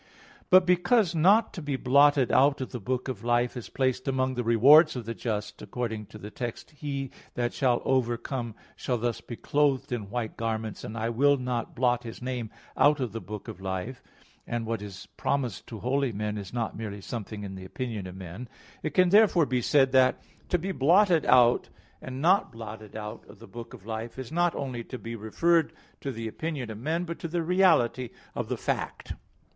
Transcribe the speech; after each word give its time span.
But 0.49 0.65
because 0.65 1.13
not 1.13 1.53
to 1.53 1.61
be 1.61 1.75
blotted 1.75 2.31
out 2.31 2.59
of 2.59 2.71
the 2.71 2.79
book 2.79 3.07
of 3.07 3.23
life 3.23 3.55
is 3.55 3.69
placed 3.69 4.07
among 4.07 4.33
the 4.33 4.43
rewards 4.43 4.95
of 4.95 5.05
the 5.05 5.13
just, 5.13 5.61
according 5.61 6.07
to 6.07 6.17
the 6.17 6.31
text, 6.31 6.71
"He 6.71 7.11
that 7.35 7.53
shall 7.53 7.83
overcome, 7.85 8.55
shall 8.75 8.97
thus 8.97 9.21
be 9.21 9.35
clothed 9.35 9.91
in 9.91 10.09
white 10.09 10.37
garments, 10.37 10.83
and 10.83 10.97
I 10.97 11.09
will 11.09 11.37
not 11.37 11.75
blot 11.75 12.01
his 12.01 12.19
name 12.19 12.49
out 12.75 12.99
of 12.99 13.11
the 13.11 13.21
book 13.21 13.47
of 13.47 13.61
life" 13.61 14.01
(Apoc. 14.01 14.49
3:5) 14.49 14.55
(and 14.55 14.65
what 14.65 14.81
is 14.81 15.07
promised 15.17 15.67
to 15.67 15.79
holy 15.81 16.11
men, 16.11 16.35
is 16.39 16.51
not 16.51 16.75
merely 16.75 17.01
something 17.01 17.43
in 17.43 17.53
the 17.53 17.65
opinion 17.65 18.07
of 18.07 18.15
men), 18.15 18.49
it 18.81 18.95
can 18.95 19.09
therefore 19.09 19.45
be 19.45 19.61
said 19.61 19.91
that 19.91 20.19
to 20.49 20.57
be 20.57 20.71
blotted 20.71 21.27
out, 21.27 21.69
and 22.01 22.19
not 22.19 22.51
blotted 22.51 22.95
out, 22.95 23.23
of 23.29 23.37
the 23.37 23.45
book 23.45 23.75
of 23.75 23.85
life 23.85 24.17
is 24.17 24.31
not 24.31 24.55
only 24.55 24.83
to 24.83 24.97
be 24.97 25.15
referred 25.15 25.71
to 25.99 26.11
the 26.11 26.27
opinion 26.27 26.71
of 26.71 26.79
man, 26.79 27.03
but 27.03 27.19
to 27.19 27.27
the 27.27 27.43
reality 27.43 28.09
of 28.33 28.47
the 28.49 28.57
fact. 28.57 29.13